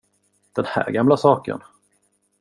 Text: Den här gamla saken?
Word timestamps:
Den 0.55 0.65
här 0.65 0.91
gamla 0.91 1.17
saken? 1.17 1.59